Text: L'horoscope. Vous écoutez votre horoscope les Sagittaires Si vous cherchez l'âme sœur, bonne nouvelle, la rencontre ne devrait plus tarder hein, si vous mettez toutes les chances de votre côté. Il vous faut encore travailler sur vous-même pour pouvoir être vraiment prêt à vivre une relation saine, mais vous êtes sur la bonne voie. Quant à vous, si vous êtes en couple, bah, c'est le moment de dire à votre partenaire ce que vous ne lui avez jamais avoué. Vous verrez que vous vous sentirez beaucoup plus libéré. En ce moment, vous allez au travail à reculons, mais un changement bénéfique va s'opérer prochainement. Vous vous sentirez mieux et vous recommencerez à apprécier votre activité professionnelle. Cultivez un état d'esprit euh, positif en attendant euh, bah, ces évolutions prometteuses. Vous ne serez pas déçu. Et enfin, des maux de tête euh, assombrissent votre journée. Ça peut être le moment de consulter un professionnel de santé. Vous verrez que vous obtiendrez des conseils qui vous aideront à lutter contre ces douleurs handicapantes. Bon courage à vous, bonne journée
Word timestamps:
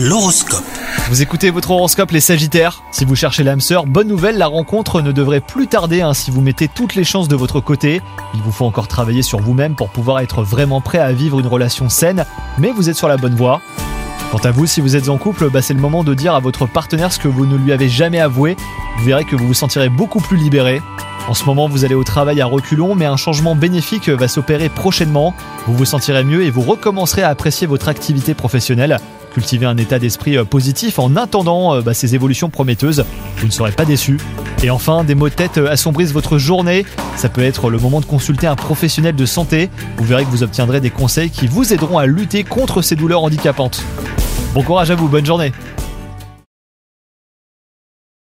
L'horoscope. 0.00 0.62
Vous 1.08 1.22
écoutez 1.22 1.50
votre 1.50 1.72
horoscope 1.72 2.12
les 2.12 2.20
Sagittaires 2.20 2.84
Si 2.92 3.04
vous 3.04 3.16
cherchez 3.16 3.42
l'âme 3.42 3.60
sœur, 3.60 3.84
bonne 3.84 4.06
nouvelle, 4.06 4.38
la 4.38 4.46
rencontre 4.46 5.02
ne 5.02 5.10
devrait 5.10 5.40
plus 5.40 5.66
tarder 5.66 6.02
hein, 6.02 6.14
si 6.14 6.30
vous 6.30 6.40
mettez 6.40 6.68
toutes 6.68 6.94
les 6.94 7.02
chances 7.02 7.26
de 7.26 7.34
votre 7.34 7.58
côté. 7.58 8.00
Il 8.32 8.40
vous 8.40 8.52
faut 8.52 8.64
encore 8.64 8.86
travailler 8.86 9.22
sur 9.22 9.40
vous-même 9.40 9.74
pour 9.74 9.88
pouvoir 9.88 10.20
être 10.20 10.44
vraiment 10.44 10.80
prêt 10.80 10.98
à 10.98 11.10
vivre 11.10 11.40
une 11.40 11.48
relation 11.48 11.88
saine, 11.88 12.26
mais 12.58 12.70
vous 12.70 12.88
êtes 12.88 12.94
sur 12.94 13.08
la 13.08 13.16
bonne 13.16 13.34
voie. 13.34 13.60
Quant 14.30 14.38
à 14.38 14.52
vous, 14.52 14.66
si 14.66 14.80
vous 14.80 14.94
êtes 14.94 15.08
en 15.08 15.18
couple, 15.18 15.50
bah, 15.50 15.62
c'est 15.62 15.74
le 15.74 15.80
moment 15.80 16.04
de 16.04 16.14
dire 16.14 16.32
à 16.32 16.38
votre 16.38 16.66
partenaire 16.66 17.12
ce 17.12 17.18
que 17.18 17.26
vous 17.26 17.44
ne 17.44 17.56
lui 17.56 17.72
avez 17.72 17.88
jamais 17.88 18.20
avoué. 18.20 18.56
Vous 18.98 19.04
verrez 19.04 19.24
que 19.24 19.34
vous 19.34 19.48
vous 19.48 19.54
sentirez 19.54 19.88
beaucoup 19.88 20.20
plus 20.20 20.36
libéré. 20.36 20.80
En 21.26 21.34
ce 21.34 21.44
moment, 21.44 21.68
vous 21.68 21.84
allez 21.84 21.96
au 21.96 22.04
travail 22.04 22.40
à 22.40 22.46
reculons, 22.46 22.94
mais 22.94 23.06
un 23.06 23.16
changement 23.16 23.56
bénéfique 23.56 24.08
va 24.10 24.28
s'opérer 24.28 24.68
prochainement. 24.68 25.34
Vous 25.66 25.74
vous 25.74 25.84
sentirez 25.84 26.22
mieux 26.22 26.44
et 26.44 26.50
vous 26.50 26.62
recommencerez 26.62 27.22
à 27.22 27.30
apprécier 27.30 27.66
votre 27.66 27.88
activité 27.88 28.34
professionnelle. 28.34 29.00
Cultivez 29.32 29.66
un 29.66 29.76
état 29.76 29.98
d'esprit 29.98 30.36
euh, 30.36 30.44
positif 30.44 30.98
en 30.98 31.16
attendant 31.16 31.74
euh, 31.74 31.80
bah, 31.82 31.94
ces 31.94 32.14
évolutions 32.14 32.50
prometteuses. 32.50 33.04
Vous 33.36 33.46
ne 33.46 33.52
serez 33.52 33.72
pas 33.72 33.84
déçu. 33.84 34.18
Et 34.62 34.70
enfin, 34.70 35.04
des 35.04 35.14
maux 35.14 35.28
de 35.28 35.34
tête 35.34 35.58
euh, 35.58 35.70
assombrissent 35.70 36.12
votre 36.12 36.38
journée. 36.38 36.84
Ça 37.16 37.28
peut 37.28 37.42
être 37.42 37.70
le 37.70 37.78
moment 37.78 38.00
de 38.00 38.06
consulter 38.06 38.46
un 38.46 38.56
professionnel 38.56 39.14
de 39.14 39.26
santé. 39.26 39.70
Vous 39.96 40.04
verrez 40.04 40.24
que 40.24 40.30
vous 40.30 40.42
obtiendrez 40.42 40.80
des 40.80 40.90
conseils 40.90 41.30
qui 41.30 41.46
vous 41.46 41.72
aideront 41.72 41.98
à 41.98 42.06
lutter 42.06 42.44
contre 42.44 42.82
ces 42.82 42.96
douleurs 42.96 43.22
handicapantes. 43.22 43.82
Bon 44.54 44.62
courage 44.62 44.90
à 44.90 44.94
vous, 44.94 45.08
bonne 45.08 45.26
journée 45.26 45.52